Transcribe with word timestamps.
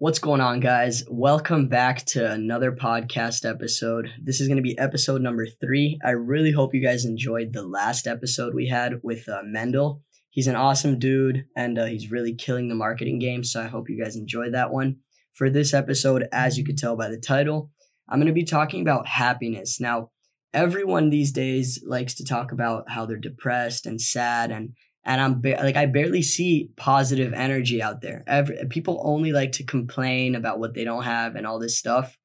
What's 0.00 0.18
going 0.18 0.40
on, 0.40 0.60
guys? 0.60 1.04
Welcome 1.10 1.68
back 1.68 2.06
to 2.06 2.32
another 2.32 2.72
podcast 2.72 3.46
episode. 3.46 4.08
This 4.18 4.40
is 4.40 4.48
going 4.48 4.56
to 4.56 4.62
be 4.62 4.78
episode 4.78 5.20
number 5.20 5.46
three. 5.46 5.98
I 6.02 6.12
really 6.12 6.52
hope 6.52 6.72
you 6.72 6.82
guys 6.82 7.04
enjoyed 7.04 7.52
the 7.52 7.66
last 7.66 8.06
episode 8.06 8.54
we 8.54 8.68
had 8.68 9.00
with 9.02 9.28
uh, 9.28 9.42
Mendel. 9.44 10.00
He's 10.30 10.46
an 10.46 10.56
awesome 10.56 10.98
dude 10.98 11.44
and 11.54 11.78
uh, 11.78 11.84
he's 11.84 12.10
really 12.10 12.34
killing 12.34 12.68
the 12.70 12.74
marketing 12.74 13.18
game. 13.18 13.44
So 13.44 13.60
I 13.60 13.66
hope 13.66 13.90
you 13.90 14.02
guys 14.02 14.16
enjoyed 14.16 14.54
that 14.54 14.72
one. 14.72 14.96
For 15.34 15.50
this 15.50 15.74
episode, 15.74 16.26
as 16.32 16.56
you 16.56 16.64
could 16.64 16.78
tell 16.78 16.96
by 16.96 17.10
the 17.10 17.20
title, 17.20 17.70
I'm 18.08 18.20
going 18.20 18.26
to 18.26 18.32
be 18.32 18.44
talking 18.44 18.80
about 18.80 19.06
happiness. 19.06 19.80
Now, 19.82 20.12
everyone 20.54 21.10
these 21.10 21.30
days 21.30 21.84
likes 21.86 22.14
to 22.14 22.24
talk 22.24 22.52
about 22.52 22.84
how 22.88 23.04
they're 23.04 23.18
depressed 23.18 23.84
and 23.84 24.00
sad 24.00 24.50
and 24.50 24.70
and 25.10 25.20
I'm 25.20 25.40
ba- 25.40 25.58
like 25.60 25.74
I 25.74 25.86
barely 25.86 26.22
see 26.22 26.70
positive 26.76 27.32
energy 27.32 27.82
out 27.82 28.00
there. 28.00 28.22
Every, 28.28 28.64
people 28.68 29.02
only 29.04 29.32
like 29.32 29.50
to 29.52 29.64
complain 29.64 30.36
about 30.36 30.60
what 30.60 30.74
they 30.74 30.84
don't 30.84 31.02
have 31.02 31.34
and 31.34 31.48
all 31.48 31.58
this 31.58 31.76
stuff. 31.76 32.16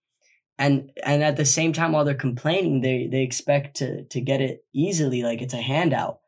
And 0.59 0.91
and 1.03 1.23
at 1.23 1.35
the 1.35 1.45
same 1.45 1.73
time 1.73 1.93
while 1.93 2.05
they're 2.05 2.13
complaining, 2.13 2.81
they 2.81 3.07
they 3.11 3.23
expect 3.23 3.77
to 3.77 4.03
to 4.03 4.21
get 4.21 4.39
it 4.39 4.63
easily 4.71 5.23
like 5.23 5.41
it's 5.41 5.55
a 5.55 5.61
handout. 5.61 6.19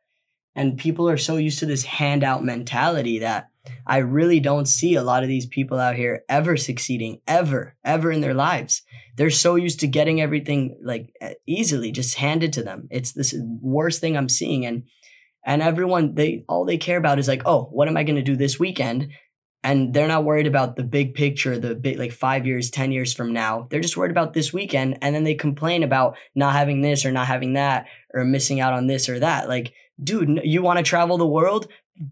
And 0.55 0.79
people 0.79 1.07
are 1.07 1.17
so 1.17 1.37
used 1.37 1.59
to 1.59 1.67
this 1.67 1.83
handout 1.83 2.43
mentality 2.43 3.19
that 3.19 3.51
I 3.85 3.97
really 3.97 4.39
don't 4.39 4.65
see 4.65 4.95
a 4.95 5.03
lot 5.03 5.21
of 5.21 5.29
these 5.29 5.45
people 5.45 5.77
out 5.77 5.95
here 5.95 6.23
ever 6.27 6.57
succeeding 6.57 7.21
ever 7.27 7.75
ever 7.85 8.11
in 8.11 8.21
their 8.21 8.33
lives. 8.33 8.81
They're 9.15 9.29
so 9.29 9.55
used 9.55 9.79
to 9.81 9.87
getting 9.87 10.21
everything 10.21 10.79
like 10.83 11.13
easily 11.45 11.91
just 11.91 12.15
handed 12.15 12.51
to 12.53 12.63
them. 12.63 12.87
It's 12.89 13.11
this 13.11 13.35
worst 13.61 14.01
thing 14.01 14.17
I'm 14.17 14.29
seeing 14.29 14.65
and 14.65 14.85
and 15.47 15.61
everyone 15.61 16.13
they 16.13 16.43
all 16.47 16.65
they 16.65 16.77
care 16.77 16.97
about 16.97 17.17
is 17.17 17.27
like 17.27 17.41
oh 17.45 17.63
what 17.71 17.87
am 17.87 17.97
i 17.97 18.03
going 18.03 18.17
to 18.17 18.21
do 18.21 18.35
this 18.35 18.59
weekend? 18.59 19.09
And 19.63 19.93
they're 19.93 20.07
not 20.07 20.23
worried 20.23 20.47
about 20.47 20.75
the 20.75 20.83
big 20.83 21.15
picture 21.15 21.57
the 21.57 21.73
big 21.73 21.97
like 21.97 22.11
five 22.11 22.45
years 22.45 22.69
ten 22.69 22.91
years 22.91 23.13
from 23.13 23.33
now. 23.33 23.67
They're 23.69 23.79
just 23.79 23.97
worried 23.97 24.11
about 24.11 24.33
this 24.33 24.53
weekend 24.53 24.99
and 25.01 25.15
then 25.15 25.23
they 25.23 25.33
complain 25.33 25.81
about 25.81 26.15
not 26.35 26.53
having 26.53 26.81
this 26.81 27.05
or 27.05 27.11
not 27.11 27.27
having 27.27 27.53
that 27.53 27.87
or 28.13 28.23
missing 28.23 28.59
out 28.59 28.73
on 28.73 28.85
this 28.85 29.09
or 29.09 29.19
that. 29.19 29.49
Like 29.49 29.73
dude 30.01 30.41
you 30.43 30.61
want 30.61 30.77
to 30.77 30.83
travel 30.83 31.17
the 31.17 31.25
world? 31.25 31.67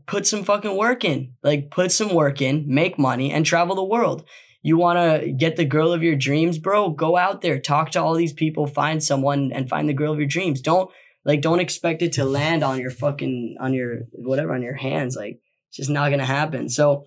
Put 0.07 0.25
some 0.25 0.43
fucking 0.43 0.75
work 0.75 1.05
in. 1.05 1.33
Like 1.43 1.69
put 1.69 1.91
some 1.91 2.13
work 2.13 2.41
in 2.41 2.65
make 2.67 2.97
money 2.97 3.31
and 3.31 3.45
travel 3.45 3.75
the 3.75 3.83
world. 3.83 4.25
You 4.63 4.77
want 4.77 4.97
to 4.97 5.31
get 5.31 5.57
the 5.57 5.65
girl 5.65 5.93
of 5.93 6.01
your 6.01 6.15
dreams? 6.15 6.57
Bro 6.57 6.91
go 6.91 7.15
out 7.15 7.41
there. 7.41 7.59
Talk 7.59 7.91
to 7.91 8.01
all 8.01 8.15
these 8.15 8.33
people. 8.33 8.65
Find 8.65 9.03
someone 9.03 9.51
and 9.53 9.69
find 9.69 9.87
the 9.87 9.93
girl 9.93 10.11
of 10.11 10.19
your 10.19 10.27
dreams. 10.27 10.59
Don't 10.61 10.89
like, 11.25 11.41
don't 11.41 11.59
expect 11.59 12.03
it 12.03 12.13
to 12.13 12.23
land 12.23 12.63
on 12.63 12.79
your 12.79 12.91
fucking 12.91 13.57
on 13.59 13.73
your 13.73 14.01
whatever 14.11 14.53
on 14.53 14.61
your 14.61 14.75
hands. 14.75 15.15
Like, 15.15 15.39
it's 15.69 15.77
just 15.77 15.89
not 15.89 16.11
gonna 16.11 16.25
happen. 16.25 16.69
So, 16.69 17.05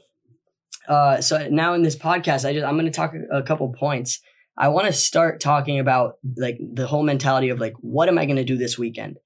uh, 0.89 1.21
so 1.21 1.49
now 1.49 1.75
in 1.75 1.83
this 1.83 1.97
podcast, 1.97 2.47
I 2.47 2.53
just 2.53 2.67
I'm 2.67 2.77
gonna 2.77 2.91
talk 2.91 3.15
a, 3.33 3.43
couple 3.43 3.73
points. 3.73 4.21
I 4.57 4.69
want 4.69 4.89
to 4.89 4.93
start 4.93 5.41
talking 5.41 5.79
about 5.79 6.15
like 6.37 6.59
the 6.59 6.87
whole 6.87 7.05
mentality 7.05 7.49
of 7.51 7.61
like, 7.61 7.75
what 7.81 8.09
am 8.09 8.19
I 8.19 8.27
gonna 8.27 8.45
do 8.45 8.57
this 8.57 8.77
weekend? 8.77 9.19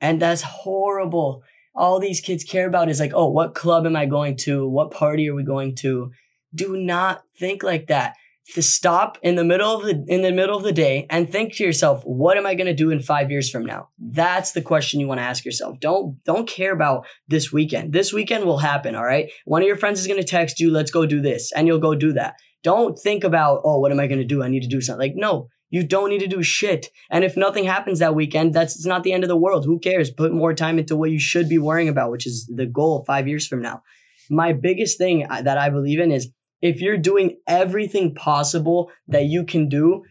And 0.00 0.20
that's 0.20 0.42
horrible. 0.42 1.44
All 1.74 2.00
these 2.00 2.20
kids 2.20 2.42
care 2.42 2.66
about 2.66 2.88
is 2.88 2.98
like, 2.98 3.12
oh, 3.14 3.28
what 3.28 3.54
club 3.54 3.86
am 3.86 3.94
I 3.94 4.06
going 4.06 4.36
to? 4.38 4.68
What 4.68 4.90
party 4.90 5.28
are 5.28 5.34
we 5.34 5.44
going 5.44 5.76
to? 5.76 6.10
Do 6.52 6.76
not 6.76 7.22
think 7.38 7.62
like 7.62 7.86
that 7.86 8.16
to 8.54 8.62
stop 8.62 9.18
in 9.22 9.36
the 9.36 9.44
middle 9.44 9.76
of 9.76 9.84
the 9.84 10.04
in 10.08 10.22
the 10.22 10.32
middle 10.32 10.56
of 10.56 10.64
the 10.64 10.72
day 10.72 11.06
and 11.08 11.30
think 11.30 11.54
to 11.54 11.64
yourself 11.64 12.02
what 12.04 12.36
am 12.36 12.46
i 12.46 12.54
going 12.54 12.66
to 12.66 12.74
do 12.74 12.90
in 12.90 13.00
5 13.00 13.30
years 13.30 13.50
from 13.50 13.64
now? 13.64 13.88
That's 13.98 14.52
the 14.52 14.62
question 14.62 15.00
you 15.00 15.06
want 15.06 15.18
to 15.18 15.24
ask 15.24 15.44
yourself. 15.44 15.78
Don't 15.80 16.22
don't 16.24 16.48
care 16.48 16.72
about 16.72 17.06
this 17.28 17.52
weekend. 17.52 17.92
This 17.92 18.12
weekend 18.12 18.44
will 18.44 18.58
happen 18.58 18.94
all 18.94 19.04
right? 19.04 19.30
One 19.44 19.62
of 19.62 19.68
your 19.68 19.76
friends 19.76 20.00
is 20.00 20.06
going 20.06 20.20
to 20.20 20.26
text 20.26 20.60
you 20.60 20.70
let's 20.70 20.90
go 20.90 21.06
do 21.06 21.20
this 21.20 21.52
and 21.52 21.66
you'll 21.66 21.78
go 21.78 21.94
do 21.94 22.12
that. 22.14 22.34
Don't 22.62 22.98
think 22.98 23.24
about 23.24 23.60
oh 23.64 23.78
what 23.78 23.92
am 23.92 24.00
i 24.00 24.06
going 24.06 24.20
to 24.20 24.24
do? 24.34 24.42
I 24.42 24.48
need 24.48 24.62
to 24.62 24.68
do 24.68 24.80
something. 24.80 25.08
Like 25.08 25.16
no 25.16 25.48
you 25.72 25.84
don't 25.84 26.10
need 26.10 26.18
to 26.18 26.26
do 26.26 26.42
shit. 26.42 26.88
And 27.10 27.22
if 27.22 27.36
nothing 27.36 27.64
happens 27.64 28.00
that 28.00 28.14
weekend 28.14 28.54
that's 28.54 28.74
it's 28.74 28.86
not 28.86 29.04
the 29.04 29.12
end 29.12 29.22
of 29.22 29.28
the 29.28 29.36
world. 29.36 29.64
Who 29.64 29.78
cares? 29.78 30.10
Put 30.10 30.32
more 30.32 30.54
time 30.54 30.78
into 30.78 30.96
what 30.96 31.10
you 31.10 31.20
should 31.20 31.48
be 31.48 31.58
worrying 31.58 31.88
about 31.88 32.10
which 32.10 32.26
is 32.26 32.50
the 32.54 32.66
goal 32.66 33.04
5 33.06 33.28
years 33.28 33.46
from 33.46 33.62
now. 33.62 33.82
My 34.28 34.52
biggest 34.52 34.98
thing 34.98 35.26
uh, 35.28 35.42
that 35.42 35.58
i 35.58 35.70
believe 35.70 36.00
in 36.00 36.10
is 36.10 36.30
if 36.62 36.80
you're 36.80 36.98
doing 36.98 37.38
everything 37.46 38.14
possible 38.14 38.90
that 39.08 39.24
you 39.24 39.44
can 39.44 39.68
do 39.68 40.04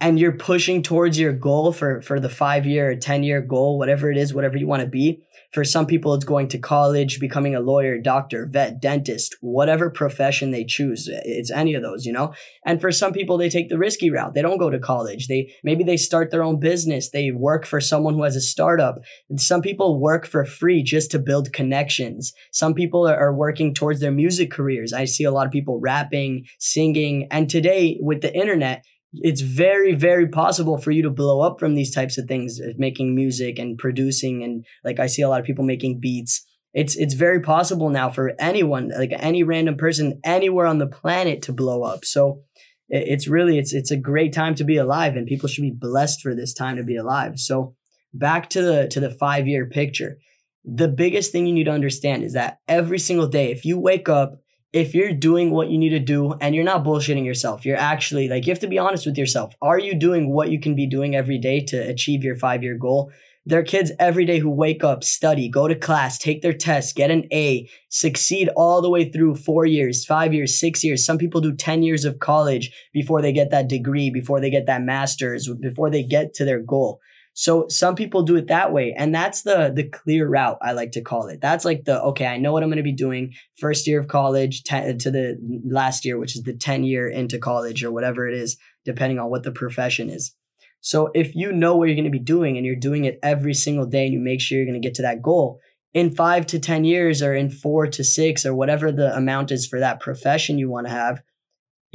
and 0.00 0.18
you're 0.18 0.32
pushing 0.32 0.82
towards 0.82 1.18
your 1.18 1.32
goal 1.32 1.72
for 1.72 2.00
for 2.02 2.20
the 2.20 2.28
5 2.28 2.66
year 2.66 2.90
or 2.90 2.96
10 2.96 3.22
year 3.22 3.40
goal 3.40 3.78
whatever 3.78 4.10
it 4.10 4.16
is 4.16 4.34
whatever 4.34 4.56
you 4.56 4.66
want 4.66 4.82
to 4.82 4.88
be. 4.88 5.22
For 5.52 5.64
some 5.64 5.86
people 5.86 6.12
it's 6.14 6.24
going 6.24 6.48
to 6.48 6.58
college 6.58 7.18
becoming 7.18 7.54
a 7.54 7.60
lawyer 7.60 7.98
doctor 7.98 8.46
vet 8.50 8.80
dentist 8.80 9.36
whatever 9.40 9.90
profession 9.90 10.50
they 10.50 10.64
choose 10.64 11.08
it's 11.10 11.50
any 11.50 11.74
of 11.74 11.82
those 11.82 12.04
you 12.04 12.12
know? 12.12 12.34
And 12.64 12.80
for 12.80 12.92
some 12.92 13.12
people 13.12 13.38
they 13.38 13.48
take 13.48 13.68
the 13.68 13.78
risky 13.78 14.10
route. 14.10 14.34
They 14.34 14.42
don't 14.42 14.58
go 14.58 14.70
to 14.70 14.78
college. 14.78 15.28
They 15.28 15.52
maybe 15.64 15.84
they 15.84 15.96
start 15.96 16.30
their 16.30 16.42
own 16.42 16.60
business. 16.60 17.10
They 17.10 17.30
work 17.30 17.64
for 17.66 17.80
someone 17.80 18.14
who 18.14 18.24
has 18.24 18.36
a 18.36 18.40
startup. 18.40 18.96
And 19.30 19.40
some 19.40 19.62
people 19.62 20.00
work 20.00 20.26
for 20.26 20.44
free 20.44 20.82
just 20.82 21.10
to 21.12 21.18
build 21.18 21.52
connections. 21.52 22.32
Some 22.52 22.74
people 22.74 23.08
are, 23.08 23.16
are 23.16 23.34
working 23.34 23.72
towards 23.72 24.00
their 24.00 24.12
music 24.12 24.50
careers. 24.50 24.92
I 24.92 25.04
see 25.04 25.24
a 25.24 25.30
lot 25.30 25.46
of 25.46 25.52
people 25.52 25.80
rapping 25.80 26.44
singing. 26.58 27.28
And 27.30 27.48
today 27.48 27.98
with 28.00 28.20
the 28.20 28.34
internet 28.34 28.84
it's 29.22 29.40
very 29.40 29.94
very 29.94 30.28
possible 30.28 30.78
for 30.78 30.90
you 30.90 31.02
to 31.02 31.10
blow 31.10 31.40
up 31.40 31.58
from 31.58 31.74
these 31.74 31.94
types 31.94 32.18
of 32.18 32.26
things 32.26 32.60
uh, 32.60 32.72
making 32.76 33.14
music 33.14 33.58
and 33.58 33.78
producing 33.78 34.42
and 34.42 34.64
like 34.84 34.98
i 34.98 35.06
see 35.06 35.22
a 35.22 35.28
lot 35.28 35.40
of 35.40 35.46
people 35.46 35.64
making 35.64 36.00
beats. 36.00 36.46
It's 36.72 36.94
it's 36.96 37.14
very 37.14 37.40
possible 37.40 37.88
now 37.88 38.10
for 38.10 38.34
anyone 38.38 38.92
like 38.96 39.10
any 39.18 39.42
random 39.42 39.76
person 39.76 40.20
anywhere 40.24 40.66
on 40.66 40.78
the 40.78 40.86
planet 40.86 41.40
to 41.42 41.52
blow 41.52 41.82
up. 41.82 42.04
So 42.04 42.42
it's 42.88 43.26
really 43.26 43.58
it's 43.58 43.72
it's 43.72 43.90
a 43.90 43.96
great 43.96 44.32
time 44.32 44.54
to 44.56 44.64
be 44.64 44.76
alive 44.76 45.16
and 45.16 45.26
people 45.26 45.48
should 45.48 45.62
be 45.62 45.74
blessed 45.74 46.20
for 46.20 46.34
this 46.34 46.52
time 46.52 46.76
to 46.76 46.84
be 46.84 46.96
alive. 46.96 47.38
So 47.38 47.74
back 48.12 48.50
to 48.50 48.62
the 48.62 48.88
to 48.88 49.00
the 49.00 49.10
5 49.10 49.46
year 49.46 49.66
picture. 49.66 50.18
The 50.64 50.88
biggest 50.88 51.32
thing 51.32 51.46
you 51.46 51.54
need 51.54 51.64
to 51.64 51.70
understand 51.70 52.24
is 52.24 52.34
that 52.34 52.58
every 52.68 52.98
single 52.98 53.28
day 53.28 53.50
if 53.52 53.64
you 53.64 53.78
wake 53.78 54.08
up 54.08 54.40
if 54.76 54.94
you're 54.94 55.14
doing 55.14 55.52
what 55.52 55.70
you 55.70 55.78
need 55.78 55.88
to 55.88 55.98
do 55.98 56.34
and 56.34 56.54
you're 56.54 56.62
not 56.62 56.84
bullshitting 56.84 57.24
yourself, 57.24 57.64
you're 57.64 57.78
actually 57.78 58.28
like, 58.28 58.46
you 58.46 58.50
have 58.50 58.60
to 58.60 58.66
be 58.66 58.78
honest 58.78 59.06
with 59.06 59.16
yourself. 59.16 59.54
Are 59.62 59.78
you 59.78 59.94
doing 59.94 60.30
what 60.30 60.50
you 60.50 60.60
can 60.60 60.74
be 60.74 60.86
doing 60.86 61.16
every 61.16 61.38
day 61.38 61.60
to 61.60 61.78
achieve 61.78 62.22
your 62.22 62.36
five 62.36 62.62
year 62.62 62.76
goal? 62.76 63.10
There 63.46 63.58
are 63.58 63.62
kids 63.62 63.90
every 63.98 64.26
day 64.26 64.38
who 64.38 64.50
wake 64.50 64.84
up, 64.84 65.02
study, 65.02 65.48
go 65.48 65.66
to 65.66 65.74
class, 65.74 66.18
take 66.18 66.42
their 66.42 66.52
tests, 66.52 66.92
get 66.92 67.10
an 67.10 67.26
A, 67.32 67.66
succeed 67.88 68.50
all 68.54 68.82
the 68.82 68.90
way 68.90 69.10
through 69.10 69.36
four 69.36 69.64
years, 69.64 70.04
five 70.04 70.34
years, 70.34 70.60
six 70.60 70.84
years. 70.84 71.06
Some 71.06 71.16
people 71.16 71.40
do 71.40 71.56
10 71.56 71.82
years 71.82 72.04
of 72.04 72.18
college 72.18 72.70
before 72.92 73.22
they 73.22 73.32
get 73.32 73.50
that 73.52 73.68
degree, 73.68 74.10
before 74.10 74.42
they 74.42 74.50
get 74.50 74.66
that 74.66 74.82
master's, 74.82 75.48
before 75.58 75.88
they 75.88 76.02
get 76.02 76.34
to 76.34 76.44
their 76.44 76.60
goal. 76.60 77.00
So 77.38 77.66
some 77.68 77.96
people 77.96 78.22
do 78.22 78.36
it 78.36 78.46
that 78.46 78.72
way. 78.72 78.94
And 78.96 79.14
that's 79.14 79.42
the 79.42 79.70
the 79.72 79.86
clear 79.86 80.26
route, 80.26 80.56
I 80.62 80.72
like 80.72 80.92
to 80.92 81.02
call 81.02 81.28
it. 81.28 81.38
That's 81.42 81.66
like 81.66 81.84
the 81.84 82.00
okay, 82.02 82.24
I 82.24 82.38
know 82.38 82.50
what 82.50 82.62
I'm 82.62 82.70
going 82.70 82.78
to 82.78 82.82
be 82.82 82.94
doing 82.94 83.34
first 83.58 83.86
year 83.86 84.00
of 84.00 84.08
college 84.08 84.64
ten, 84.64 84.96
to 84.96 85.10
the 85.10 85.36
last 85.66 86.06
year, 86.06 86.18
which 86.18 86.34
is 86.34 86.44
the 86.44 86.54
10 86.54 86.84
year 86.84 87.06
into 87.06 87.38
college 87.38 87.84
or 87.84 87.92
whatever 87.92 88.26
it 88.26 88.34
is, 88.34 88.56
depending 88.86 89.18
on 89.18 89.28
what 89.28 89.42
the 89.42 89.52
profession 89.52 90.08
is. 90.08 90.34
So 90.80 91.10
if 91.14 91.34
you 91.34 91.52
know 91.52 91.76
what 91.76 91.88
you're 91.88 91.94
going 91.94 92.04
to 92.04 92.10
be 92.10 92.18
doing 92.18 92.56
and 92.56 92.64
you're 92.64 92.74
doing 92.74 93.04
it 93.04 93.18
every 93.22 93.52
single 93.52 93.84
day 93.84 94.06
and 94.06 94.14
you 94.14 94.20
make 94.20 94.40
sure 94.40 94.56
you're 94.56 94.66
going 94.66 94.80
to 94.80 94.86
get 94.86 94.94
to 94.94 95.02
that 95.02 95.20
goal, 95.20 95.60
in 95.92 96.14
five 96.14 96.46
to 96.46 96.58
10 96.58 96.84
years 96.84 97.20
or 97.20 97.34
in 97.34 97.50
four 97.50 97.86
to 97.86 98.02
six 98.02 98.46
or 98.46 98.54
whatever 98.54 98.90
the 98.90 99.14
amount 99.14 99.50
is 99.50 99.66
for 99.66 99.78
that 99.78 100.00
profession 100.00 100.58
you 100.58 100.70
want 100.70 100.86
to 100.86 100.92
have, 100.92 101.20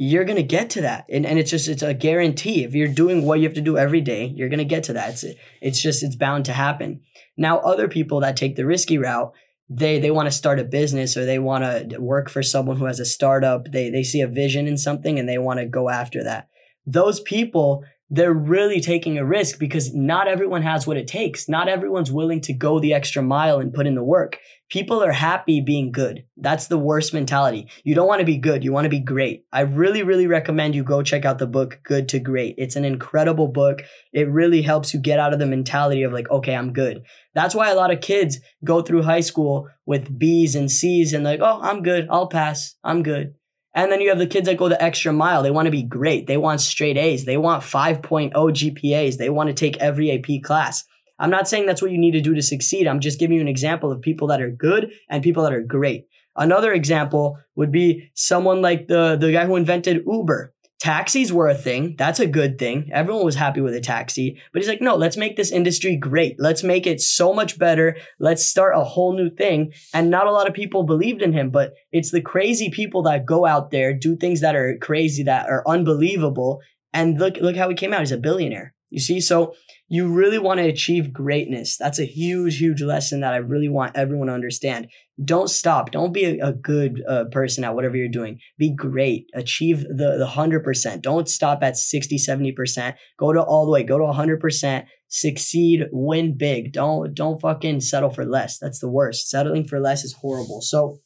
you're 0.02 0.24
to 0.24 0.42
get 0.42 0.68
to 0.70 0.80
that. 0.80 1.04
And, 1.08 1.24
and 1.24 1.38
it's 1.38 1.50
just 1.50 1.68
it's 1.68 1.82
a 1.82 1.94
guarantee. 1.94 2.64
If 2.64 2.74
you're 2.74 2.88
doing 2.88 3.24
what 3.24 3.38
you 3.38 3.44
have 3.44 3.54
to 3.54 3.60
do 3.60 3.78
every 3.78 4.00
day 4.00 4.32
you're 4.34 4.48
to 4.58 4.64
get 4.64 4.82
to 4.84 4.92
that. 4.94 5.10
It's, 5.10 5.24
it's 5.60 5.80
just 5.80 6.02
it's 6.02 6.16
bound 6.16 6.44
to 6.46 6.52
happen. 6.52 7.02
Now 7.36 7.58
other 7.58 7.86
people 7.86 8.20
that 8.20 8.36
take 8.36 8.56
the 8.56 8.66
risky 8.66 8.98
route 8.98 9.32
they 9.70 10.00
they 10.00 10.10
want 10.10 10.26
to 10.26 10.32
start 10.32 10.58
a 10.58 10.64
business 10.64 11.16
or 11.16 11.24
they 11.24 11.38
want 11.38 11.90
to 11.90 11.98
work 11.98 12.28
for 12.28 12.42
someone 12.42 12.78
who 12.78 12.86
has 12.86 12.98
a 12.98 13.04
startup. 13.04 13.70
They 13.70 13.90
they 13.90 14.02
see 14.02 14.20
a 14.20 14.26
vision 14.26 14.66
in 14.66 14.76
something 14.76 15.20
and 15.20 15.28
they 15.28 15.38
want 15.38 15.60
to 15.60 15.66
go 15.66 15.88
after 15.88 16.24
that. 16.24 16.48
Those 16.84 17.20
people 17.20 17.84
they're 18.14 18.34
really 18.34 18.78
taking 18.82 19.16
a 19.16 19.24
risk 19.24 19.58
because 19.58 19.94
not 19.94 20.28
everyone 20.28 20.60
has 20.60 20.86
what 20.86 20.98
it 20.98 21.06
takes. 21.06 21.48
Not 21.48 21.66
everyone's 21.66 22.12
willing 22.12 22.42
to 22.42 22.52
go 22.52 22.78
the 22.78 22.92
extra 22.92 23.22
mile 23.22 23.58
and 23.58 23.72
put 23.72 23.86
in 23.86 23.94
the 23.94 24.04
work. 24.04 24.38
People 24.68 25.02
are 25.02 25.12
happy 25.12 25.62
being 25.62 25.92
good. 25.92 26.26
That's 26.36 26.66
the 26.66 26.76
worst 26.76 27.14
mentality. 27.14 27.70
You 27.84 27.94
don't 27.94 28.06
want 28.06 28.20
to 28.20 28.26
be 28.26 28.36
good. 28.36 28.64
You 28.64 28.72
want 28.72 28.84
to 28.84 28.90
be 28.90 29.00
great. 29.00 29.46
I 29.50 29.62
really, 29.62 30.02
really 30.02 30.26
recommend 30.26 30.74
you 30.74 30.84
go 30.84 31.02
check 31.02 31.24
out 31.24 31.38
the 31.38 31.46
book 31.46 31.80
Good 31.84 32.06
to 32.10 32.18
Great. 32.18 32.54
It's 32.58 32.76
an 32.76 32.84
incredible 32.84 33.48
book. 33.48 33.80
It 34.12 34.28
really 34.28 34.60
helps 34.60 34.92
you 34.92 35.00
get 35.00 35.18
out 35.18 35.32
of 35.32 35.38
the 35.38 35.46
mentality 35.46 36.02
of 36.02 36.12
like, 36.12 36.30
okay, 36.30 36.54
I'm 36.54 36.74
good. 36.74 37.04
That's 37.34 37.54
why 37.54 37.70
a 37.70 37.74
lot 37.74 37.92
of 37.92 38.02
kids 38.02 38.40
go 38.62 38.82
through 38.82 39.04
high 39.04 39.20
school 39.20 39.70
with 39.86 40.18
B's 40.18 40.54
and 40.54 40.70
C's 40.70 41.14
and 41.14 41.24
like, 41.24 41.40
oh, 41.42 41.60
I'm 41.62 41.82
good. 41.82 42.08
I'll 42.10 42.28
pass. 42.28 42.74
I'm 42.84 43.02
good. 43.02 43.36
And 43.74 43.90
then 43.90 44.00
you 44.00 44.10
have 44.10 44.18
the 44.18 44.26
kids 44.26 44.46
that 44.46 44.58
go 44.58 44.68
the 44.68 44.82
extra 44.82 45.12
mile. 45.12 45.42
They 45.42 45.50
want 45.50 45.66
to 45.66 45.72
be 45.72 45.82
great. 45.82 46.26
They 46.26 46.36
want 46.36 46.60
straight 46.60 46.98
A's. 46.98 47.24
They 47.24 47.38
want 47.38 47.62
5.0 47.62 48.32
GPAs. 48.32 49.16
They 49.16 49.30
want 49.30 49.48
to 49.48 49.54
take 49.54 49.78
every 49.78 50.10
AP 50.10 50.42
class. 50.42 50.84
I'm 51.18 51.30
not 51.30 51.48
saying 51.48 51.66
that's 51.66 51.80
what 51.80 51.92
you 51.92 51.98
need 51.98 52.12
to 52.12 52.20
do 52.20 52.34
to 52.34 52.42
succeed. 52.42 52.86
I'm 52.86 53.00
just 53.00 53.18
giving 53.18 53.36
you 53.36 53.40
an 53.40 53.48
example 53.48 53.92
of 53.92 54.02
people 54.02 54.28
that 54.28 54.42
are 54.42 54.50
good 54.50 54.90
and 55.08 55.22
people 55.22 55.42
that 55.44 55.52
are 55.52 55.62
great. 55.62 56.06
Another 56.36 56.72
example 56.72 57.38
would 57.54 57.70
be 57.70 58.10
someone 58.14 58.60
like 58.60 58.88
the, 58.88 59.16
the 59.16 59.32
guy 59.32 59.46
who 59.46 59.56
invented 59.56 60.04
Uber. 60.06 60.52
Taxis 60.82 61.32
were 61.32 61.46
a 61.48 61.54
thing. 61.54 61.94
That's 61.96 62.18
a 62.18 62.26
good 62.26 62.58
thing. 62.58 62.90
Everyone 62.92 63.24
was 63.24 63.36
happy 63.36 63.60
with 63.60 63.72
a 63.72 63.80
taxi. 63.80 64.42
But 64.52 64.62
he's 64.62 64.68
like, 64.68 64.80
no, 64.80 64.96
let's 64.96 65.16
make 65.16 65.36
this 65.36 65.52
industry 65.52 65.94
great. 65.94 66.34
Let's 66.40 66.64
make 66.64 66.88
it 66.88 67.00
so 67.00 67.32
much 67.32 67.56
better. 67.56 67.96
Let's 68.18 68.44
start 68.44 68.74
a 68.76 68.82
whole 68.82 69.16
new 69.16 69.30
thing. 69.30 69.74
And 69.94 70.10
not 70.10 70.26
a 70.26 70.32
lot 70.32 70.48
of 70.48 70.54
people 70.54 70.82
believed 70.82 71.22
in 71.22 71.34
him, 71.34 71.50
but 71.50 71.74
it's 71.92 72.10
the 72.10 72.20
crazy 72.20 72.68
people 72.68 73.04
that 73.04 73.26
go 73.26 73.46
out 73.46 73.70
there, 73.70 73.94
do 73.94 74.16
things 74.16 74.40
that 74.40 74.56
are 74.56 74.76
crazy, 74.80 75.22
that 75.22 75.48
are 75.48 75.62
unbelievable. 75.68 76.60
And 76.92 77.16
look, 77.16 77.36
look 77.36 77.54
how 77.54 77.68
he 77.68 77.76
came 77.76 77.92
out. 77.92 78.00
He's 78.00 78.10
a 78.10 78.16
billionaire. 78.16 78.74
You 78.90 78.98
see? 78.98 79.20
So 79.20 79.54
you 79.92 80.08
really 80.08 80.38
want 80.38 80.58
to 80.58 80.64
achieve 80.64 81.12
greatness. 81.12 81.76
That's 81.76 81.98
a 81.98 82.06
huge, 82.06 82.56
huge 82.56 82.80
lesson 82.80 83.20
that 83.20 83.34
I 83.34 83.36
really 83.36 83.68
want 83.68 83.94
everyone 83.94 84.28
to 84.28 84.32
understand. 84.32 84.86
Don't 85.22 85.50
stop. 85.50 85.90
Don't 85.90 86.14
be 86.14 86.24
a, 86.24 86.46
a 86.46 86.52
good 86.54 87.02
uh, 87.06 87.24
person 87.30 87.62
at 87.62 87.74
whatever 87.74 87.98
you're 87.98 88.08
doing. 88.08 88.38
Be 88.56 88.74
great. 88.74 89.26
Achieve 89.34 89.82
the, 89.82 90.16
the 90.16 90.32
100%. 90.34 91.02
Don't 91.02 91.28
stop 91.28 91.62
at 91.62 91.76
60, 91.76 92.16
70%. 92.16 92.94
Go 93.18 93.34
to 93.34 93.42
all 93.42 93.66
the 93.66 93.70
way. 93.70 93.82
Go 93.82 93.98
to 93.98 94.04
100%. 94.04 94.86
Succeed. 95.08 95.82
Win 95.92 96.38
big. 96.38 96.72
Don't, 96.72 97.12
don't 97.12 97.38
fucking 97.38 97.82
settle 97.82 98.08
for 98.08 98.24
less. 98.24 98.58
That's 98.58 98.78
the 98.78 98.88
worst. 98.88 99.28
Settling 99.28 99.68
for 99.68 99.78
less 99.78 100.04
is 100.04 100.14
horrible. 100.14 100.62
So 100.62 101.00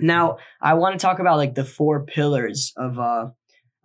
now 0.00 0.38
I 0.62 0.72
want 0.72 0.98
to 0.98 1.06
talk 1.06 1.18
about 1.18 1.36
like 1.36 1.54
the 1.54 1.66
four 1.66 2.06
pillars 2.06 2.72
of, 2.78 2.98
uh, 2.98 3.26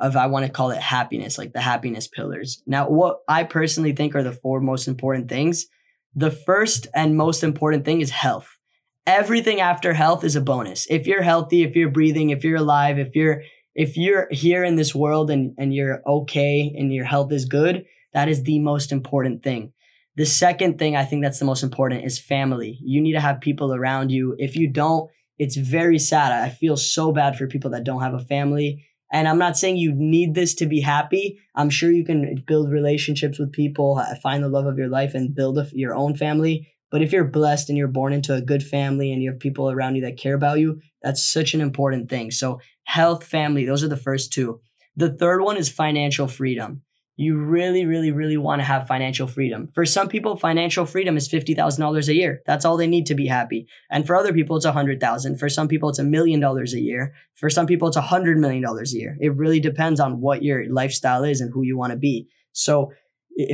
of 0.01 0.15
I 0.15 0.27
want 0.27 0.45
to 0.45 0.51
call 0.51 0.71
it 0.71 0.81
happiness, 0.81 1.37
like 1.37 1.53
the 1.53 1.61
happiness 1.61 2.07
pillars. 2.07 2.61
Now, 2.65 2.89
what 2.89 3.19
I 3.27 3.43
personally 3.43 3.93
think 3.93 4.15
are 4.15 4.23
the 4.23 4.33
four 4.33 4.59
most 4.59 4.87
important 4.87 5.29
things. 5.29 5.67
The 6.15 6.31
first 6.31 6.87
and 6.93 7.15
most 7.15 7.43
important 7.43 7.85
thing 7.85 8.01
is 8.01 8.09
health. 8.09 8.57
Everything 9.05 9.61
after 9.61 9.93
health 9.93 10.23
is 10.23 10.35
a 10.35 10.41
bonus. 10.41 10.87
If 10.89 11.07
you're 11.07 11.21
healthy, 11.21 11.63
if 11.63 11.75
you're 11.75 11.89
breathing, 11.89 12.31
if 12.31 12.43
you're 12.43 12.57
alive, 12.57 12.99
if 12.99 13.15
you're 13.15 13.43
if 13.73 13.95
you're 13.95 14.27
here 14.31 14.65
in 14.65 14.75
this 14.75 14.93
world 14.93 15.31
and, 15.31 15.53
and 15.57 15.73
you're 15.73 16.01
okay 16.05 16.73
and 16.77 16.93
your 16.93 17.05
health 17.05 17.31
is 17.31 17.45
good, 17.45 17.85
that 18.13 18.27
is 18.27 18.43
the 18.43 18.59
most 18.59 18.91
important 18.91 19.43
thing. 19.43 19.71
The 20.17 20.25
second 20.25 20.77
thing 20.77 20.95
I 20.95 21.05
think 21.05 21.23
that's 21.23 21.39
the 21.39 21.45
most 21.45 21.63
important 21.63 22.03
is 22.03 22.19
family. 22.19 22.77
You 22.81 22.99
need 22.99 23.13
to 23.13 23.21
have 23.21 23.39
people 23.39 23.73
around 23.73 24.11
you. 24.11 24.35
If 24.37 24.57
you 24.57 24.67
don't, 24.67 25.09
it's 25.37 25.55
very 25.55 25.97
sad. 25.97 26.33
I 26.33 26.49
feel 26.49 26.75
so 26.75 27.13
bad 27.13 27.37
for 27.37 27.47
people 27.47 27.71
that 27.71 27.85
don't 27.85 28.01
have 28.01 28.13
a 28.13 28.19
family 28.19 28.85
and 29.11 29.27
I'm 29.27 29.37
not 29.37 29.57
saying 29.57 29.77
you 29.77 29.93
need 29.93 30.35
this 30.35 30.55
to 30.55 30.65
be 30.65 30.79
happy. 30.79 31.39
I'm 31.55 31.69
sure 31.69 31.91
you 31.91 32.05
can 32.05 32.43
build 32.47 32.71
relationships 32.71 33.37
with 33.37 33.51
people, 33.51 33.97
uh, 33.97 34.15
find 34.15 34.43
the 34.43 34.49
love 34.49 34.65
of 34.65 34.77
your 34.77 34.87
life, 34.87 35.13
and 35.13 35.35
build 35.35 35.57
a, 35.57 35.67
your 35.73 35.93
own 35.93 36.15
family. 36.15 36.67
But 36.89 37.01
if 37.01 37.11
you're 37.11 37.25
blessed 37.25 37.69
and 37.69 37.77
you're 37.77 37.87
born 37.87 38.13
into 38.13 38.33
a 38.33 38.41
good 38.41 38.63
family 38.63 39.11
and 39.11 39.21
you 39.21 39.31
have 39.31 39.39
people 39.39 39.69
around 39.69 39.95
you 39.95 40.01
that 40.03 40.17
care 40.17 40.33
about 40.33 40.59
you, 40.59 40.81
that's 41.01 41.25
such 41.25 41.53
an 41.53 41.61
important 41.61 42.09
thing. 42.09 42.31
So, 42.31 42.59
health, 42.83 43.23
family, 43.23 43.65
those 43.65 43.83
are 43.83 43.87
the 43.89 43.97
first 43.97 44.33
two. 44.33 44.59
The 44.95 45.11
third 45.11 45.41
one 45.41 45.57
is 45.57 45.69
financial 45.69 46.27
freedom 46.27 46.81
you 47.21 47.37
really, 47.37 47.85
really, 47.85 48.11
really 48.11 48.37
want 48.37 48.59
to 48.59 48.65
have 48.65 48.87
financial 48.87 49.27
freedom. 49.27 49.69
For 49.75 49.85
some 49.85 50.09
people, 50.09 50.37
financial 50.37 50.85
freedom 50.85 51.17
is 51.17 51.29
$50,000 51.29 52.07
a 52.07 52.13
year. 52.15 52.41
That's 52.47 52.65
all 52.65 52.77
they 52.77 52.87
need 52.87 53.05
to 53.05 53.15
be 53.15 53.27
happy. 53.27 53.67
And 53.91 54.07
for 54.07 54.15
other 54.15 54.33
people, 54.33 54.55
it's 54.55 54.65
100,000. 54.65 55.37
For 55.37 55.47
some 55.47 55.67
people, 55.67 55.89
it's 55.89 55.99
a 55.99 56.03
million 56.03 56.39
dollars 56.39 56.73
a 56.73 56.79
year. 56.79 57.13
For 57.35 57.49
some 57.49 57.67
people, 57.67 57.87
it's 57.87 57.97
a 57.97 58.01
hundred 58.01 58.39
million 58.39 58.63
dollars 58.63 58.93
a 58.93 58.97
year. 58.97 59.17
It 59.19 59.35
really 59.35 59.59
depends 59.59 59.99
on 59.99 60.19
what 60.19 60.41
your 60.41 60.67
lifestyle 60.71 61.23
is 61.23 61.41
and 61.41 61.51
who 61.53 61.63
you 61.63 61.77
want 61.77 61.91
to 61.91 61.97
be. 61.97 62.27
So 62.53 62.91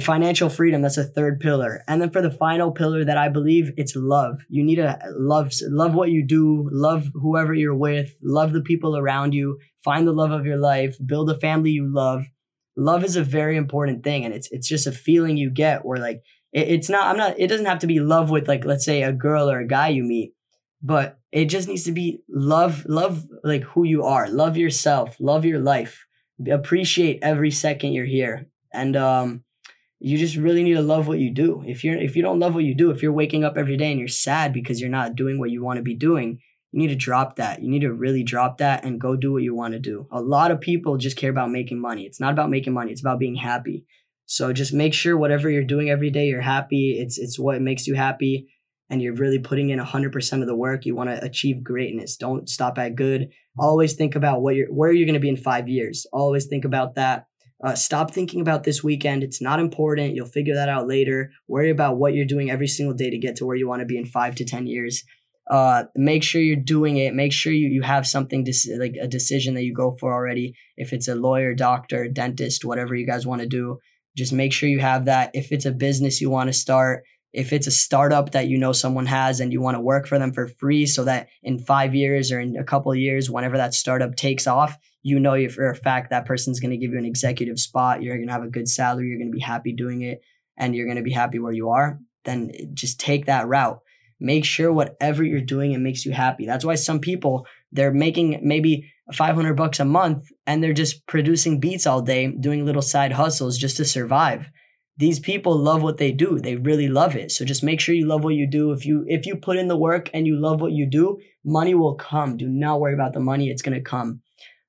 financial 0.01 0.49
freedom, 0.49 0.81
that's 0.81 0.97
a 0.97 1.03
third 1.03 1.39
pillar. 1.39 1.83
And 1.87 2.01
then 2.01 2.09
for 2.09 2.21
the 2.21 2.31
final 2.31 2.71
pillar 2.71 3.03
that 3.03 3.17
I 3.17 3.29
believe, 3.29 3.71
it's 3.77 3.95
love. 3.95 4.39
You 4.49 4.63
need 4.63 4.75
to 4.75 4.89
uh, 4.89 5.09
love, 5.17 5.51
love 5.63 5.93
what 5.93 6.09
you 6.09 6.25
do, 6.25 6.69
love 6.71 7.09
whoever 7.13 7.53
you're 7.53 7.75
with, 7.75 8.15
love 8.23 8.53
the 8.53 8.61
people 8.61 8.97
around 8.97 9.33
you, 9.33 9.59
find 9.83 10.07
the 10.07 10.13
love 10.13 10.31
of 10.31 10.45
your 10.45 10.57
life, 10.57 10.97
build 11.05 11.29
a 11.29 11.39
family 11.39 11.71
you 11.71 11.85
love 11.85 12.25
love 12.77 13.03
is 13.03 13.15
a 13.15 13.23
very 13.23 13.57
important 13.57 14.03
thing 14.03 14.23
and 14.23 14.33
it's 14.33 14.49
it's 14.51 14.67
just 14.67 14.87
a 14.87 14.91
feeling 14.91 15.35
you 15.35 15.49
get 15.49 15.83
where 15.83 15.99
like 15.99 16.21
it, 16.53 16.67
it's 16.67 16.89
not 16.89 17.07
i'm 17.07 17.17
not 17.17 17.37
it 17.39 17.47
doesn't 17.47 17.65
have 17.65 17.79
to 17.79 17.87
be 17.87 17.99
love 17.99 18.29
with 18.29 18.47
like 18.47 18.63
let's 18.63 18.85
say 18.85 19.03
a 19.03 19.11
girl 19.11 19.49
or 19.49 19.59
a 19.59 19.67
guy 19.67 19.87
you 19.89 20.03
meet 20.03 20.33
but 20.81 21.19
it 21.31 21.45
just 21.45 21.67
needs 21.67 21.83
to 21.83 21.91
be 21.91 22.21
love 22.29 22.85
love 22.87 23.25
like 23.43 23.63
who 23.63 23.83
you 23.83 24.03
are. 24.03 24.29
Love 24.29 24.57
yourself. 24.57 25.15
Love 25.19 25.45
your 25.45 25.59
life. 25.59 26.05
Appreciate 26.49 27.19
every 27.21 27.51
second 27.51 27.93
you're 27.93 28.05
here. 28.05 28.47
And 28.73 28.95
um 28.95 29.43
you 29.99 30.17
just 30.17 30.35
really 30.35 30.61
need 30.63 30.75
to 30.75 30.81
love 30.81 31.07
what 31.07 31.19
you 31.19 31.31
do. 31.31 31.63
If 31.65 31.83
you're 31.83 31.97
if 31.97 32.15
you 32.15 32.21
don't 32.21 32.39
love 32.39 32.53
what 32.53 32.63
you 32.63 32.75
do 32.75 32.91
if 32.91 33.01
you're 33.01 33.11
waking 33.11 33.43
up 33.43 33.57
every 33.57 33.77
day 33.77 33.91
and 33.91 33.99
you're 33.99 34.07
sad 34.07 34.53
because 34.53 34.79
you're 34.79 34.89
not 34.89 35.15
doing 35.15 35.39
what 35.39 35.49
you 35.49 35.63
want 35.63 35.77
to 35.77 35.83
be 35.83 35.95
doing 35.95 36.39
you 36.77 36.83
need 36.83 36.93
to 36.93 36.95
drop 36.95 37.37
that. 37.37 37.63
You 37.63 37.71
need 37.71 37.81
to 37.81 37.91
really 37.91 38.21
drop 38.21 38.59
that 38.59 38.85
and 38.85 39.01
go 39.01 39.15
do 39.15 39.33
what 39.33 39.41
you 39.41 39.55
want 39.55 39.73
to 39.73 39.79
do. 39.79 40.05
A 40.11 40.21
lot 40.21 40.51
of 40.51 40.61
people 40.61 40.95
just 40.95 41.17
care 41.17 41.31
about 41.31 41.49
making 41.49 41.81
money. 41.81 42.03
It's 42.03 42.19
not 42.19 42.33
about 42.33 42.51
making 42.51 42.73
money, 42.73 42.91
it's 42.91 43.01
about 43.01 43.17
being 43.17 43.33
happy. 43.33 43.83
So 44.27 44.53
just 44.53 44.73
make 44.73 44.93
sure 44.93 45.17
whatever 45.17 45.49
you're 45.49 45.63
doing 45.63 45.89
every 45.89 46.11
day, 46.11 46.27
you're 46.27 46.39
happy. 46.39 46.95
It's 46.99 47.17
it's 47.17 47.39
what 47.39 47.59
makes 47.61 47.87
you 47.87 47.95
happy 47.95 48.47
and 48.91 49.01
you're 49.01 49.15
really 49.15 49.39
putting 49.39 49.71
in 49.71 49.79
100% 49.79 50.41
of 50.41 50.47
the 50.47 50.55
work. 50.55 50.85
You 50.85 50.95
want 50.95 51.09
to 51.09 51.23
achieve 51.23 51.63
greatness. 51.63 52.15
Don't 52.15 52.47
stop 52.47 52.77
at 52.77 52.93
good. 52.95 53.29
Always 53.57 53.93
think 53.93 54.15
about 54.15 54.43
what 54.43 54.53
you're 54.53 54.71
where 54.71 54.91
you're 54.91 55.07
going 55.07 55.15
to 55.15 55.19
be 55.19 55.29
in 55.29 55.35
5 55.35 55.67
years. 55.67 56.05
Always 56.13 56.45
think 56.45 56.63
about 56.63 56.93
that. 56.93 57.25
Uh, 57.63 57.73
stop 57.73 58.11
thinking 58.11 58.39
about 58.39 58.65
this 58.65 58.83
weekend. 58.83 59.23
It's 59.23 59.41
not 59.41 59.59
important. 59.59 60.13
You'll 60.13 60.27
figure 60.27 60.53
that 60.53 60.69
out 60.69 60.87
later. 60.87 61.31
Worry 61.47 61.71
about 61.71 61.97
what 61.97 62.13
you're 62.13 62.33
doing 62.33 62.51
every 62.51 62.67
single 62.67 62.95
day 62.95 63.09
to 63.09 63.17
get 63.17 63.35
to 63.37 63.47
where 63.47 63.55
you 63.55 63.67
want 63.67 63.79
to 63.79 63.87
be 63.87 63.97
in 63.97 64.05
five 64.05 64.35
to 64.35 64.45
10 64.45 64.67
years 64.67 65.03
uh, 65.49 65.83
make 65.95 66.23
sure 66.23 66.41
you're 66.41 66.55
doing 66.55 66.97
it. 66.97 67.13
Make 67.13 67.31
sure 67.31 67.53
you, 67.53 67.69
you 67.69 67.81
have 67.81 68.05
something 68.05 68.45
to 68.45 68.53
like 68.79 68.95
a 69.01 69.07
decision 69.07 69.53
that 69.55 69.63
you 69.63 69.73
go 69.73 69.91
for 69.91 70.13
already. 70.13 70.55
If 70.75 70.93
it's 70.93 71.07
a 71.07 71.15
lawyer, 71.15 71.53
doctor, 71.53 72.07
dentist, 72.07 72.65
whatever 72.65 72.95
you 72.95 73.05
guys 73.05 73.25
want 73.25 73.41
to 73.41 73.47
do, 73.47 73.79
just 74.15 74.33
make 74.33 74.51
sure 74.51 74.67
you 74.67 74.79
have 74.79 75.05
that. 75.05 75.31
If 75.33 75.51
it's 75.51 75.65
a 75.65 75.71
business 75.71 76.19
you 76.19 76.29
want 76.29 76.47
to 76.47 76.53
start, 76.53 77.03
if 77.33 77.53
it's 77.53 77.67
a 77.67 77.71
startup 77.71 78.31
that 78.31 78.47
you 78.47 78.57
know 78.57 78.73
someone 78.73 79.05
has 79.05 79.39
and 79.39 79.53
you 79.53 79.61
want 79.61 79.75
to 79.75 79.81
work 79.81 80.07
for 80.07 80.19
them 80.19 80.33
for 80.33 80.47
free 80.47 80.85
so 80.85 81.03
that 81.05 81.27
in 81.43 81.59
five 81.59 81.93
years 81.93 82.31
or 82.31 82.39
in 82.39 82.57
a 82.57 82.63
couple 82.63 82.93
years, 82.95 83.29
whenever 83.29 83.57
that 83.57 83.73
startup 83.73 84.15
takes 84.15 84.47
off, 84.47 84.77
you 85.03 85.19
know 85.19 85.47
for 85.49 85.69
a 85.69 85.75
fact 85.75 86.09
that 86.09 86.25
person's 86.25 86.59
going 86.59 86.71
to 86.71 86.77
give 86.77 86.91
you 86.91 86.97
an 86.97 87.05
executive 87.05 87.59
spot. 87.59 88.01
You're 88.01 88.17
going 88.17 88.27
to 88.27 88.33
have 88.33 88.43
a 88.43 88.49
good 88.49 88.67
salary. 88.67 89.07
You're 89.07 89.19
going 89.19 89.31
to 89.31 89.37
be 89.37 89.41
happy 89.41 89.71
doing 89.71 90.01
it 90.01 90.21
and 90.57 90.75
you're 90.75 90.87
going 90.87 90.97
to 90.97 91.03
be 91.03 91.13
happy 91.13 91.39
where 91.39 91.53
you 91.53 91.69
are. 91.69 91.99
Then 92.25 92.51
just 92.73 92.99
take 92.99 93.27
that 93.27 93.47
route 93.47 93.79
Make 94.19 94.45
sure 94.45 94.73
whatever 94.73 95.23
you're 95.23 95.41
doing 95.41 95.73
it 95.73 95.79
makes 95.79 96.05
you 96.05 96.11
happy. 96.11 96.45
That's 96.45 96.65
why 96.65 96.75
some 96.75 96.99
people 96.99 97.45
they're 97.71 97.93
making 97.93 98.39
maybe 98.43 98.91
500 99.13 99.53
bucks 99.55 99.79
a 99.79 99.85
month 99.85 100.27
and 100.45 100.63
they're 100.63 100.73
just 100.73 101.05
producing 101.07 101.59
beats 101.59 101.85
all 101.85 102.01
day, 102.01 102.27
doing 102.31 102.65
little 102.65 102.81
side 102.81 103.11
hustles 103.11 103.57
just 103.57 103.77
to 103.77 103.85
survive. 103.85 104.49
These 104.97 105.19
people 105.19 105.55
love 105.55 105.83
what 105.83 105.97
they 105.97 106.11
do. 106.11 106.39
They 106.39 106.55
really 106.55 106.87
love 106.87 107.15
it. 107.15 107.31
So 107.31 107.45
just 107.45 107.63
make 107.63 107.79
sure 107.79 107.93
you 107.93 108.07
love 108.07 108.23
what 108.23 108.33
you 108.33 108.47
do. 108.49 108.71
If 108.71 108.85
you 108.85 109.05
if 109.07 109.25
you 109.27 109.35
put 109.35 109.57
in 109.57 109.67
the 109.67 109.77
work 109.77 110.09
and 110.13 110.25
you 110.25 110.39
love 110.39 110.59
what 110.59 110.71
you 110.71 110.89
do, 110.89 111.19
money 111.45 111.75
will 111.75 111.95
come. 111.95 112.35
Do 112.35 112.47
not 112.47 112.79
worry 112.79 112.95
about 112.95 113.13
the 113.13 113.19
money. 113.19 113.49
It's 113.49 113.61
going 113.61 113.77
to 113.77 113.89
come. 113.89 114.21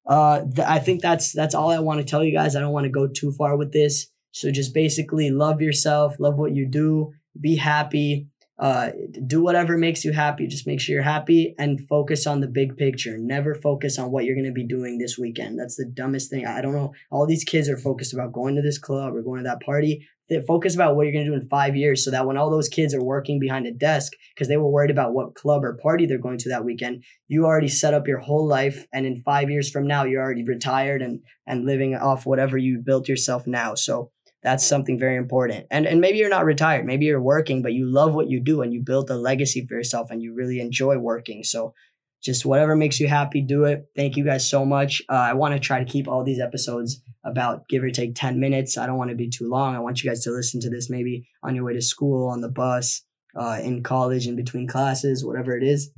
Uh, 0.07 0.41
th- 0.41 0.69
I 0.69 0.79
think 0.81 1.01
that's 1.01 1.33
that's 1.33 1.55
all 1.55 1.71
I 1.71 1.79
want 1.79 2.01
to 2.01 2.05
tell 2.05 2.23
you 2.23 2.33
guys. 2.33 2.55
I 2.55 2.61
don't 2.61 2.73
want 2.73 2.85
to 2.85 2.91
go 2.91 3.09
too 3.09 3.33
far 3.33 3.57
with 3.57 3.73
this. 3.73 4.09
So 4.33 4.51
just 4.51 4.75
basically 4.75 5.31
love 5.31 5.61
yourself, 5.61 6.17
love 6.19 6.39
what 6.39 6.55
you 6.55 6.69
do, 6.69 7.13
be 7.41 7.57
happy, 7.57 8.29
uh, 8.59 8.91
do 9.27 9.43
whatever 9.43 9.79
makes 9.79 10.05
you 10.05 10.13
happy. 10.13 10.47
Just 10.47 10.67
make 10.67 10.81
sure 10.81 10.95
you're 10.95 11.03
happy 11.03 11.55
and 11.59 11.87
focus 11.89 12.27
on 12.27 12.41
the 12.41 12.49
big 12.49 12.77
picture. 12.77 13.17
Never 13.17 13.55
focus 13.55 13.99
on 13.99 14.11
what 14.11 14.25
you're 14.25 14.35
going 14.35 14.47
to 14.47 14.53
be 14.53 14.67
doing 14.67 14.99
this 14.99 15.17
weekend. 15.17 15.59
That's 15.59 15.77
the 15.77 15.87
dumbest 15.87 16.31
thing. 16.31 16.45
I 16.45 16.61
don't 16.61 16.75
know. 16.75 16.93
All 17.11 17.27
these 17.27 17.45
kids 17.45 17.69
are 17.69 17.77
focused 17.77 18.13
about 18.13 18.33
going 18.33 18.57
to 18.57 18.63
this 18.63 18.79
club 18.79 19.15
or 19.15 19.23
going 19.23 19.43
to 19.43 19.49
that 19.49 19.61
party. 19.61 20.09
They 20.29 20.43
focus 20.43 20.75
about 20.75 20.95
what 20.95 21.05
you're 21.05 21.13
going 21.13 21.25
to 21.25 21.31
do 21.31 21.41
in 21.41 21.49
five 21.49 21.75
years 21.75 22.05
so 22.05 22.11
that 22.11 22.27
when 22.27 22.37
all 22.37 22.51
those 22.51 22.69
kids 22.69 22.93
are 22.93 23.03
working 23.03 23.41
behind 23.41 23.67
a 23.67 23.73
desk 23.73 24.13
because 24.35 24.49
they 24.49 24.59
were 24.59 24.69
worried 24.69 24.91
about 24.91 25.15
what 25.15 25.35
club 25.35 25.65
or 25.65 25.79
party 25.81 26.05
they're 26.05 26.19
going 26.19 26.39
to 26.39 26.51
that 26.51 26.65
weekend, 26.65 27.05
you 27.29 27.47
already 27.47 27.69
set 27.69 27.95
up 27.95 28.07
your 28.07 28.19
whole 28.19 28.47
life. 28.47 28.87
And 28.93 29.07
in 29.07 29.23
five 29.23 29.49
years 29.49 29.71
from 29.71 29.87
now, 29.87 30.05
you're 30.05 30.23
already 30.23 30.45
retired 30.45 31.01
and, 31.01 31.21
and 31.47 31.65
living 31.65 31.95
off 31.95 32.27
whatever 32.27 32.59
you 32.59 32.83
built 32.85 33.09
yourself 33.09 33.47
now. 33.47 33.75
So 33.75 34.11
that's 34.43 34.65
something 34.65 34.99
very 34.99 35.17
important. 35.17 35.67
And 35.71 35.87
and 35.87 36.01
maybe 36.01 36.19
you're 36.19 36.29
not 36.29 36.45
retired, 36.45 36.87
maybe 36.87 37.07
you're 37.07 37.21
working, 37.21 37.63
but 37.63 37.73
you 37.73 37.87
love 37.87 38.15
what 38.15 38.29
you 38.29 38.41
do 38.41 38.63
and 38.63 38.73
you 38.73 38.83
build 38.83 39.11
a 39.11 39.17
legacy 39.17 39.67
for 39.67 39.75
yourself 39.75 40.11
and 40.11 40.23
you 40.23 40.35
really 40.35 40.61
enjoy 40.61 40.99
working. 40.99 41.43
So 41.43 41.75
just 42.23 42.45
whatever 42.45 42.75
makes 42.75 42.99
you 42.99 43.09
happy, 43.09 43.41
do 43.41 43.65
it. 43.65 43.87
Thank 43.95 44.17
you 44.17 44.25
guys 44.25 44.49
so 44.49 44.65
much. 44.65 45.03
Uh, 45.09 45.15
I 45.15 45.35
want 45.35 45.55
to 45.55 45.61
try 45.61 45.79
to 45.79 45.91
keep 45.91 46.09
all 46.09 46.25
these 46.25 46.41
episodes 46.41 47.01
about 47.25 47.69
give 47.69 47.83
or 47.83 47.91
take 47.91 48.15
10 48.15 48.41
minutes. 48.41 48.77
I 48.77 48.87
don't 48.87 48.99
want 48.99 49.11
to 49.11 49.17
be 49.17 49.29
too 49.29 49.49
long. 49.49 49.77
I 49.77 49.81
want 49.81 50.03
you 50.03 50.11
guys 50.11 50.23
to 50.25 50.31
listen 50.31 50.61
to 50.63 50.71
this 50.71 50.91
maybe 50.91 51.29
on 51.43 51.55
your 51.55 51.65
way 51.65 51.75
to 51.75 51.83
school, 51.83 52.29
on 52.29 52.41
the 52.41 52.49
bus, 52.49 53.03
uh, 53.37 53.59
in 53.63 53.83
college, 53.83 54.27
in 54.27 54.35
between 54.35 54.67
classes, 54.67 55.25
whatever 55.25 55.57
it 55.57 55.63
is. 55.63 55.91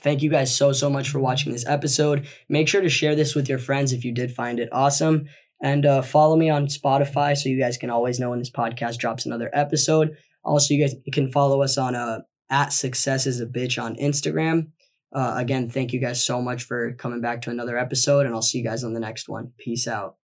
Thank 0.00 0.22
you 0.22 0.30
guys 0.30 0.54
so, 0.54 0.72
so 0.72 0.90
much 0.90 1.08
for 1.08 1.20
watching 1.20 1.52
this 1.52 1.66
episode. 1.66 2.26
Make 2.48 2.68
sure 2.68 2.80
to 2.80 2.88
share 2.88 3.14
this 3.14 3.34
with 3.34 3.48
your 3.48 3.58
friends 3.58 3.92
if 3.92 4.04
you 4.04 4.12
did 4.12 4.34
find 4.34 4.58
it 4.58 4.68
awesome. 4.72 5.26
And 5.62 5.86
uh, 5.86 6.02
follow 6.02 6.36
me 6.36 6.50
on 6.50 6.66
Spotify 6.66 7.36
so 7.36 7.48
you 7.48 7.58
guys 7.58 7.76
can 7.76 7.90
always 7.90 8.20
know 8.20 8.30
when 8.30 8.38
this 8.38 8.50
podcast 8.50 8.98
drops 8.98 9.24
another 9.24 9.50
episode. 9.52 10.16
Also, 10.44 10.74
you 10.74 10.84
guys 10.84 10.94
can 11.12 11.30
follow 11.30 11.62
us 11.62 11.78
on 11.78 11.94
uh, 11.94 12.20
at 12.50 12.72
Success 12.72 13.26
is 13.26 13.40
a 13.40 13.46
Bitch 13.46 13.82
on 13.82 13.96
Instagram. 13.96 14.68
Uh, 15.14 15.34
again, 15.36 15.70
thank 15.70 15.92
you 15.92 16.00
guys 16.00 16.24
so 16.24 16.42
much 16.42 16.64
for 16.64 16.92
coming 16.94 17.20
back 17.20 17.42
to 17.42 17.50
another 17.50 17.78
episode, 17.78 18.26
and 18.26 18.34
I'll 18.34 18.42
see 18.42 18.58
you 18.58 18.64
guys 18.64 18.84
on 18.84 18.92
the 18.92 19.00
next 19.00 19.28
one. 19.28 19.52
Peace 19.58 19.86
out. 19.86 20.16